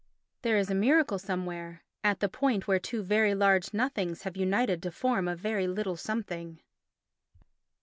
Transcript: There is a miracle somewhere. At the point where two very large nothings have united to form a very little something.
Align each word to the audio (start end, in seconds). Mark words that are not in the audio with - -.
There 0.41 0.57
is 0.57 0.71
a 0.71 0.73
miracle 0.73 1.19
somewhere. 1.19 1.83
At 2.03 2.21
the 2.21 2.27
point 2.27 2.67
where 2.67 2.79
two 2.79 3.03
very 3.03 3.35
large 3.35 3.71
nothings 3.71 4.23
have 4.23 4.35
united 4.35 4.81
to 4.81 4.91
form 4.91 5.27
a 5.27 5.35
very 5.35 5.67
little 5.67 5.95
something. 5.95 6.59